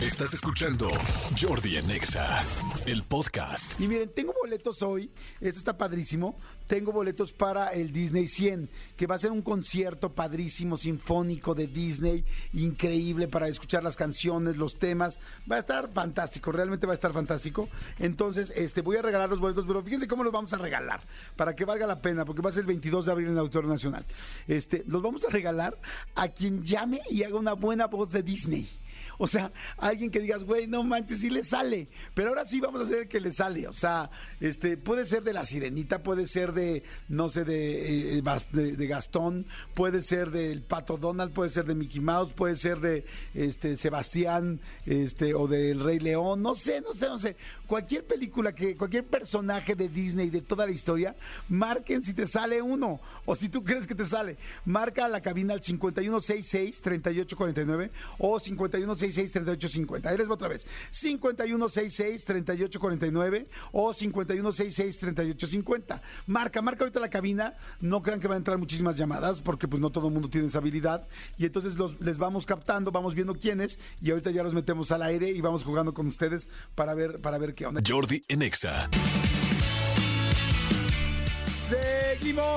[0.00, 0.90] Estás escuchando
[1.38, 2.42] Jordi Anexa,
[2.86, 3.78] el podcast.
[3.80, 6.38] Y miren, tengo boletos hoy, esto está padrísimo.
[6.66, 11.66] Tengo boletos para el Disney 100, que va a ser un concierto padrísimo, sinfónico de
[11.66, 15.18] Disney, increíble para escuchar las canciones, los temas.
[15.50, 17.68] Va a estar fantástico, realmente va a estar fantástico.
[17.98, 21.02] Entonces, este, voy a regalar los boletos, pero fíjense cómo los vamos a regalar,
[21.36, 23.38] para que valga la pena, porque va a ser el 22 de abril en el
[23.40, 24.06] Auditorio Nacional.
[24.46, 25.76] Este, los vamos a regalar
[26.14, 28.68] a quien llame y haga una buena voz de Disney.
[29.22, 31.88] O sea, alguien que digas, güey, no manches, sí le sale.
[32.14, 33.68] Pero ahora sí vamos a hacer el que le sale.
[33.68, 38.22] O sea, este, puede ser de la sirenita, puede ser de, no sé, de, eh,
[38.22, 42.56] Bas- de, de Gastón, puede ser del Pato Donald, puede ser de Mickey Mouse, puede
[42.56, 47.36] ser de este Sebastián, este, o del Rey León, no sé, no sé, no sé.
[47.66, 51.14] Cualquier película que, cualquier personaje de Disney de toda la historia,
[51.50, 53.02] marquen si te sale uno.
[53.26, 54.38] O si tú crees que te sale.
[54.64, 58.40] Marca a la cabina al 5166-3849 o
[59.10, 60.06] 5166-3850.
[60.06, 60.66] Ahí les va otra vez.
[60.92, 66.00] 5166-3849 o 5166-3850.
[66.26, 67.54] Marca, marca ahorita la cabina.
[67.80, 70.48] No crean que van a entrar muchísimas llamadas porque pues no todo el mundo tiene
[70.48, 71.06] esa habilidad.
[71.38, 75.02] Y entonces los, les vamos captando, vamos viendo quiénes y ahorita ya los metemos al
[75.02, 77.80] aire y vamos jugando con ustedes para ver, para ver qué onda.
[77.86, 78.88] Jordi Anexa.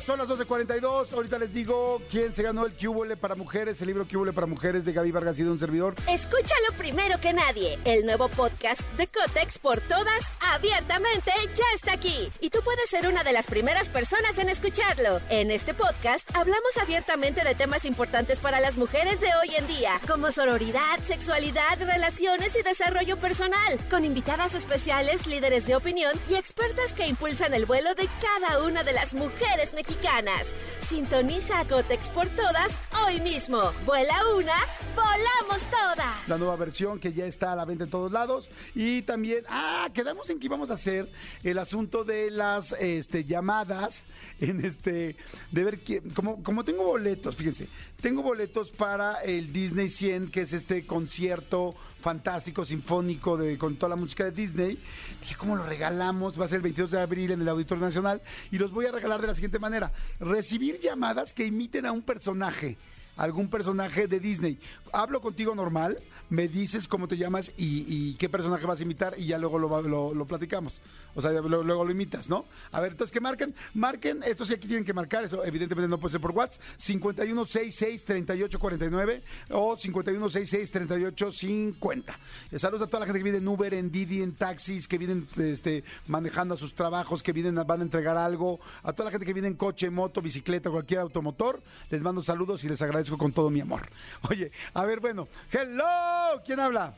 [0.00, 1.12] Son las 12.42.
[1.12, 4.84] Ahorita les digo quién se ganó el Cúbole para Mujeres, el libro Cúbole para Mujeres
[4.84, 5.96] de Gaby Vargas y de un servidor.
[6.08, 7.78] Escúchalo primero que nadie.
[7.84, 12.30] El nuevo podcast de Cotex por todas, abiertamente, ya está aquí.
[12.40, 15.20] Y tú puedes ser una de las primeras personas en escucharlo.
[15.30, 20.00] En este podcast hablamos abiertamente de temas importantes para las mujeres de hoy en día,
[20.06, 26.94] como sororidad, sexualidad, relaciones y desarrollo personal, con invitadas especiales, líderes de opinión y expertas
[26.94, 30.46] que impulsan el vuelo de cada una de las mujeres mexicanas.
[30.80, 32.70] Sintoniza a Cotex por todas
[33.04, 33.72] hoy mismo.
[33.84, 34.54] Vuela una,
[34.94, 36.28] volamos todas.
[36.28, 38.50] La nueva versión que ya está a la venta en todos lados.
[38.74, 41.10] Y también, ah, quedamos en que íbamos a hacer
[41.42, 44.06] el asunto de las este, llamadas.
[44.40, 45.16] En este,
[45.50, 46.10] de ver quién.
[46.10, 47.68] Como, como tengo boletos, fíjense,
[48.00, 53.90] tengo boletos para el Disney 100, que es este concierto fantástico, sinfónico, de, con toda
[53.90, 54.78] la música de Disney.
[55.20, 56.38] Dije, ¿cómo lo regalamos?
[56.40, 58.22] Va a ser el 22 de abril en el Auditorio Nacional.
[58.52, 62.02] Y los voy a regalar de la siguiente manera: recibir llamadas que imiten a un
[62.02, 62.78] personaje
[63.18, 64.58] algún personaje de Disney.
[64.92, 65.98] Hablo contigo normal,
[66.30, 69.82] me dices cómo te llamas y, qué personaje vas a imitar y ya luego lo,
[69.82, 70.80] lo- lo platicamos.
[71.14, 72.44] O sea, luego lo imitas, ¿no?
[72.72, 75.98] A ver, entonces que marquen, marquen, estos sí aquí tienen que marcar, eso evidentemente no
[75.98, 82.04] puede ser por WhatsApp, 5166-3849 o 5166-3850.
[82.52, 84.98] Eh, Saludos a toda la gente que viene en Uber, en Didi, en taxis, que
[84.98, 89.10] vienen este, manejando a sus trabajos, que vienen, van a entregar algo, a toda la
[89.10, 93.07] gente que viene en coche, moto, bicicleta, cualquier automotor, les mando saludos y les agradezco
[93.16, 93.88] con todo mi amor.
[94.30, 96.94] Oye, a ver, bueno, hello, ¿quién habla?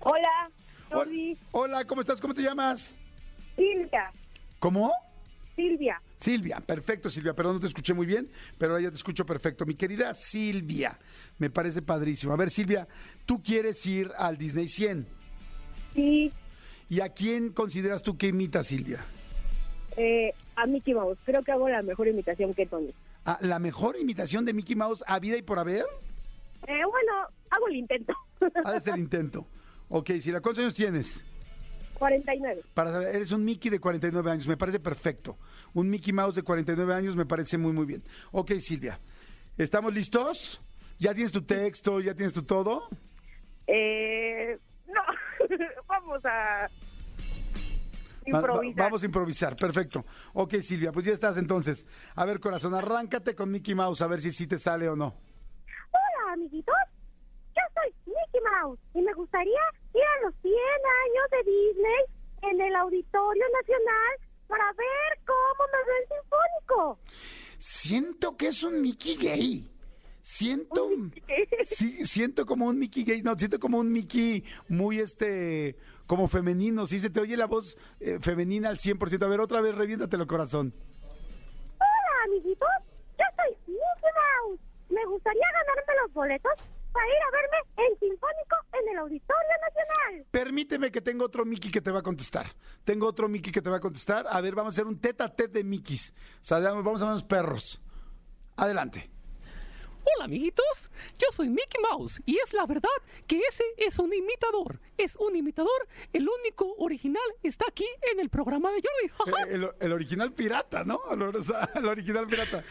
[0.00, 0.50] Hola,
[0.90, 2.20] Hol- Jordi, Hola, ¿cómo estás?
[2.20, 2.96] ¿Cómo te llamas?
[3.54, 4.10] Silvia,
[4.58, 4.90] ¿Cómo?
[5.54, 6.00] Silvia.
[6.16, 9.66] Silvia, perfecto Silvia, perdón, no te escuché muy bien, pero ahora ya te escucho perfecto.
[9.66, 10.98] Mi querida Silvia,
[11.38, 12.32] me parece padrísimo.
[12.32, 12.88] A ver, Silvia,
[13.26, 15.06] tú quieres ir al Disney 100.
[15.94, 16.32] Sí,
[16.88, 19.04] ¿Y a quién consideras tú que imita Silvia?
[19.96, 21.18] eh, a Mickey Mouse.
[21.24, 22.94] Creo que hago la mejor imitación que Tony.
[23.24, 25.84] ¿A ¿La mejor imitación de Mickey Mouse a vida y por haber?
[26.66, 27.12] Eh, bueno,
[27.50, 28.14] hago el intento.
[28.64, 29.46] Ha de ser el intento.
[29.88, 31.24] Ok, Silvia, ¿cuántos años tienes?
[31.98, 32.62] 49.
[32.74, 35.38] Para saber, eres un Mickey de 49 años, me parece perfecto.
[35.72, 38.02] Un Mickey Mouse de 49 años me parece muy, muy bien.
[38.32, 38.98] Ok, Silvia,
[39.56, 40.60] ¿estamos listos?
[40.98, 42.00] ¿Ya tienes tu texto?
[42.00, 42.88] ¿Ya tienes tu todo?
[43.68, 44.58] Eh,
[44.88, 45.02] no,
[45.86, 46.68] vamos a
[48.32, 48.84] Va- improvisar.
[48.84, 50.04] vamos a improvisar, perfecto.
[50.34, 51.86] Ok, Silvia, pues ya estás entonces.
[52.14, 55.14] A ver, corazón, arráncate con Mickey Mouse a ver si sí te sale o no.
[55.90, 56.74] Hola, amiguitos.
[57.54, 59.60] Yo soy Mickey Mouse y me gustaría
[59.94, 65.78] ir a los 100 años de Disney en el Auditorio Nacional para ver cómo me
[65.86, 66.98] veo el sinfónico.
[67.58, 69.68] Siento que es un Mickey gay.
[70.22, 70.88] Siento,
[71.64, 75.76] sí, siento como un Mickey gay, no, siento como un Mickey muy este,
[76.06, 79.22] como femenino, sí, se te oye la voz eh, femenina al 100%.
[79.22, 80.72] A ver, otra vez, reviéntatelo, corazón.
[81.74, 82.68] Hola, amiguitos.
[83.18, 84.10] Yo soy Mickey
[84.46, 84.60] Mouse.
[84.90, 86.52] Me gustaría ganarme los boletos
[86.92, 88.98] para ir a verme en Sinfónico en el
[90.30, 92.46] Permíteme que tengo otro Mickey que te va a contestar.
[92.84, 94.26] Tengo otro Mickey que te va a contestar.
[94.28, 96.14] A ver, vamos a hacer un tete a tete de Mickeys.
[96.40, 97.82] O sea, vamos a ver los perros.
[98.56, 99.10] Adelante.
[100.04, 102.88] Hola amiguitos, yo soy Mickey Mouse y es la verdad
[103.26, 104.80] que ese es un imitador.
[104.98, 109.30] Es un imitador, el único original está aquí en el programa de Jordi.
[109.38, 111.00] Eh, el, el original pirata, ¿no?
[111.10, 112.64] El, o sea, el original pirata.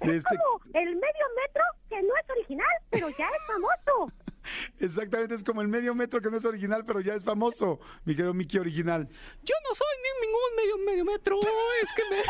[0.00, 4.12] Es Este, como el medio metro que no es original, pero ya es famoso.
[4.78, 8.14] exactamente, es como el medio metro que no es original, pero ya es famoso, mi
[8.14, 9.08] querido Mickey original.
[9.42, 12.22] Yo no soy ni ningún medio medio metro, es que me...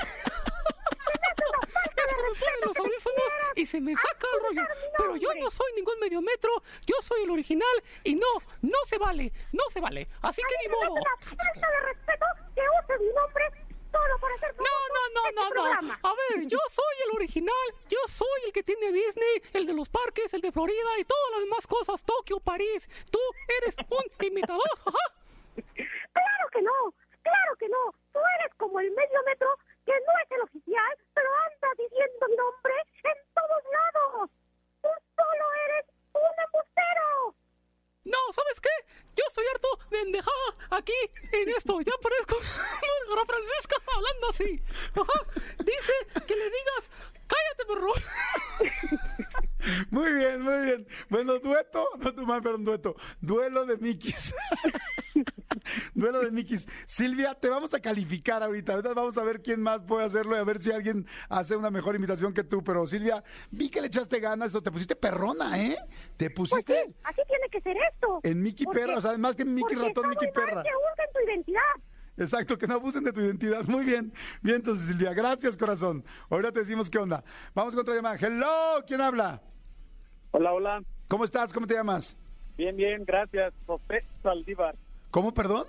[1.44, 4.62] Me los audífonos y se me saca el rollo.
[4.96, 6.50] Pero yo no soy ningún medio metro,
[6.86, 8.26] yo soy el original y no,
[8.62, 10.08] no se vale, no se vale.
[10.22, 10.94] Así que ni modo.
[11.24, 13.44] Falta de respeto que uses mi nombre
[13.92, 15.50] solo para hacer No, no, no, este no, no.
[15.50, 15.98] programa.
[16.02, 19.88] A ver, yo soy el original, yo soy el que tiene Disney, el de los
[19.88, 22.88] parques, el de Florida y todas las demás cosas, Tokio, París.
[23.10, 23.20] Tú
[23.62, 24.68] eres un imitador.
[24.86, 24.98] ajá.
[25.76, 27.94] Claro que no, claro que no.
[28.12, 29.48] Tú eres como el medio metro
[29.86, 32.74] que no es el oficial, pero anda diciendo mi nombre
[33.04, 34.30] en todos lados.
[34.82, 37.34] Tú solo eres un embustero.
[38.04, 38.70] No, ¿sabes qué?
[39.14, 40.94] Yo estoy harto de endejada aquí
[41.32, 41.80] en esto.
[41.82, 42.36] Ya parezco
[43.08, 44.44] Mara Francisca hablando así.
[44.44, 44.52] Ajá.
[45.58, 45.92] Dice
[46.26, 46.90] que le digas,
[47.26, 47.92] cállate, perro.
[49.90, 50.86] Muy bien, muy bien.
[51.08, 52.96] Bueno, dueto, no tu mal, perdón, dueto.
[53.20, 54.34] Duelo de Mickeys.
[55.94, 56.68] Duelo de Mickeys.
[56.86, 58.74] Silvia, te vamos a calificar ahorita.
[58.74, 61.70] Ahorita vamos a ver quién más puede hacerlo y a ver si alguien hace una
[61.70, 62.62] mejor imitación que tú.
[62.62, 65.78] Pero Silvia, vi que le echaste ganas, esto te pusiste perrona, ¿eh?
[66.18, 68.20] Te Pues pusiste sí, así tiene que ser esto.
[68.22, 70.62] en Mickey Porque- Perra, o sea, más que Mickey porque Ratón, Mickey Perra.
[70.62, 70.70] que
[71.14, 71.60] tu identidad.
[72.16, 73.64] Exacto, que no abusen de tu identidad.
[73.68, 74.12] Muy bien.
[74.42, 76.04] Bien, entonces, Silvia, gracias, corazón.
[76.30, 77.24] Ahora te decimos qué onda.
[77.54, 78.16] Vamos con otra llamada.
[78.16, 79.42] Hello, ¿quién habla?
[80.30, 80.82] Hola, hola.
[81.08, 81.52] ¿Cómo estás?
[81.52, 82.16] ¿Cómo te llamas?
[82.56, 83.52] Bien, bien, gracias.
[83.66, 84.76] José Saldívar.
[85.10, 85.66] ¿Cómo, perdón?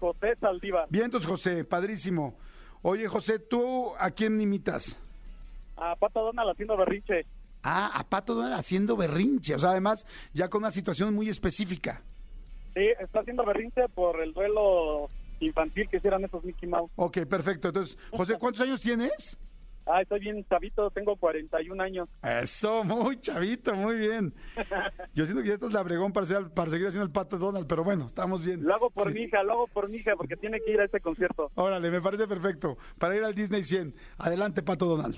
[0.00, 0.86] José Saldívar.
[0.90, 2.36] Bien, entonces, José, padrísimo.
[2.82, 4.98] Oye, José, ¿tú a quién imitas?
[5.76, 7.26] A Pato Donald haciendo berrinche.
[7.62, 9.54] Ah, a Pato Donald haciendo berrinche.
[9.54, 12.02] O sea, además, ya con una situación muy específica.
[12.74, 15.08] Sí, está haciendo berrinche por el duelo
[15.42, 16.90] infantil que hicieron esos Mickey Mouse.
[16.96, 17.68] Ok, perfecto.
[17.68, 19.38] Entonces, José, ¿cuántos años tienes?
[19.84, 22.08] Ah, estoy bien chavito, tengo 41 años.
[22.22, 24.32] Eso, muy chavito, muy bien.
[25.12, 27.82] Yo siento que ya estás labregón para, ser- para seguir haciendo el Pato Donald, pero
[27.82, 28.62] bueno, estamos bien.
[28.62, 29.14] Lo hago por Sí.
[29.14, 31.50] mi hija, lo hago por mi hija porque tiene que ir a este concierto.
[31.56, 32.78] Órale, me parece perfecto.
[32.96, 33.92] Para ir al Disney 100.
[34.18, 35.16] Adelante, Pato Donald.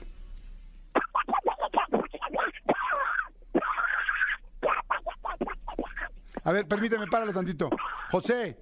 [6.45, 7.71] A ver, permíteme, páralo tantito.
[8.11, 8.57] José,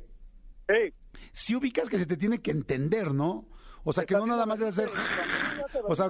[0.69, 0.93] Sí.
[1.33, 3.47] Si ubicas que se te tiene que entender, ¿no?
[3.85, 4.91] O sea, que no nada más es hacer...
[5.85, 6.09] O sea,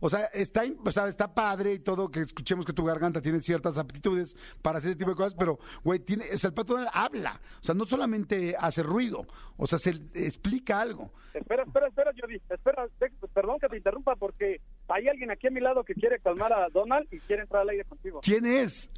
[0.00, 3.40] o sea, está, o sea, está padre y todo que escuchemos que tu garganta tiene
[3.40, 6.76] ciertas aptitudes para hacer ese tipo de cosas, pero, güey, tiene, o sea, el pato
[6.92, 7.40] habla.
[7.60, 9.26] O sea, no solamente hace ruido,
[9.56, 11.12] o sea, se explica algo.
[11.32, 12.40] Espera, espera, espera, Jordi.
[12.50, 12.88] Espera,
[13.32, 16.68] perdón que te interrumpa porque hay alguien aquí a mi lado que quiere calmar a
[16.68, 18.20] Donald y quiere entrar al aire contigo.
[18.22, 18.90] ¿Quién es?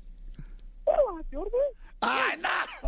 [0.84, 1.50] Jordi.
[2.00, 2.83] ¡Ay, no!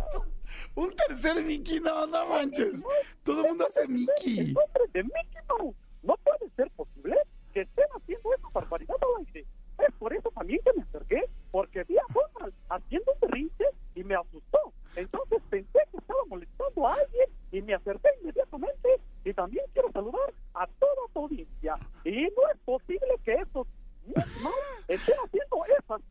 [0.77, 2.83] Un tercer Mickey, no, no manches.
[3.23, 4.53] Todo el mundo hace Mickey.
[4.93, 5.75] De Mickey Mouse.
[6.03, 7.17] No puede ser posible
[7.51, 9.47] que estén haciendo esa barbaridad al aire.
[9.79, 13.65] Es por eso también que me acerqué, porque vi a Donald haciendo un berrinche
[13.95, 14.71] y me asustó.
[14.95, 19.01] Entonces pensé que estaba molestando a alguien y me acerqué inmediatamente.
[19.25, 21.75] Y también quiero saludar a toda tu audiencia.
[22.03, 23.65] Y no es posible que esos
[24.05, 24.53] Mickey Mouse
[24.89, 26.01] estén haciendo esas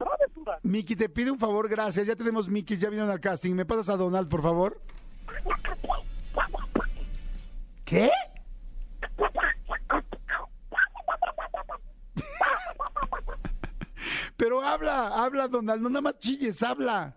[0.76, 2.06] Mickey, te pido un favor, gracias.
[2.06, 3.54] Ya tenemos Mickey, ya vinieron al casting.
[3.54, 4.78] ¿Me pasas a Donald, por favor?
[7.87, 8.11] ¿Qué?
[14.37, 17.16] Pero habla, habla, Donald, no nada más chilles, habla.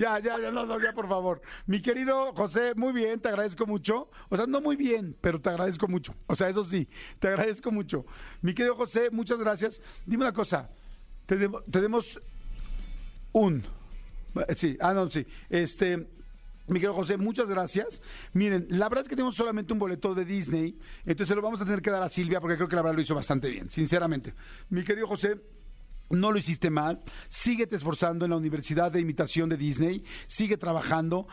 [0.00, 1.42] Ya, ya, ya, no, no, ya, por favor.
[1.66, 4.08] Mi querido José, muy bien, te agradezco mucho.
[4.30, 6.14] O sea, no muy bien, pero te agradezco mucho.
[6.26, 6.88] O sea, eso sí,
[7.18, 8.06] te agradezco mucho.
[8.40, 9.82] Mi querido José, muchas gracias.
[10.06, 10.70] Dime una cosa,
[11.26, 12.18] tenemos
[13.32, 13.62] un...
[14.48, 15.26] eh, Sí, ah, no, sí.
[15.50, 15.98] Este,
[16.66, 18.00] mi querido José, muchas gracias.
[18.32, 21.60] Miren, la verdad es que tenemos solamente un boleto de Disney, entonces se lo vamos
[21.60, 23.68] a tener que dar a Silvia porque creo que la verdad lo hizo bastante bien,
[23.68, 24.32] sinceramente.
[24.70, 25.36] Mi querido José,
[26.10, 31.28] No lo hiciste mal, síguete esforzando en la Universidad de Imitación de Disney, sigue trabajando,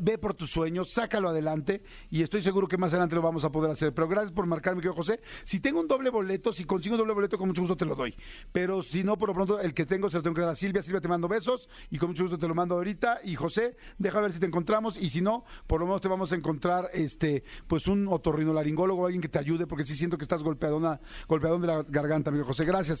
[0.00, 3.52] ve por tus sueños, sácalo adelante y estoy seguro que más adelante lo vamos a
[3.52, 3.94] poder hacer.
[3.94, 5.20] Pero gracias por marcarme, querido José.
[5.44, 7.94] Si tengo un doble boleto, si consigo un doble boleto, con mucho gusto te lo
[7.94, 8.14] doy.
[8.50, 10.56] Pero si no, por lo pronto, el que tengo se lo tengo que dar a
[10.56, 10.82] Silvia.
[10.82, 13.20] Silvia, te mando besos y con mucho gusto te lo mando ahorita.
[13.24, 16.32] Y José, deja ver si te encontramos y si no, por lo menos te vamos
[16.32, 20.42] a encontrar este pues un otorrinolaringólogo, alguien que te ayude, porque sí siento que estás
[20.42, 22.64] golpeadona, golpeadón de la garganta, amigo José.
[22.64, 23.00] Gracias.